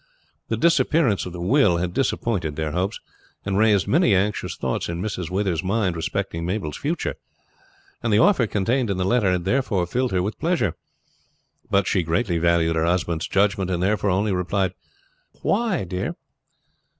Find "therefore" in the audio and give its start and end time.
9.45-9.85, 13.83-14.09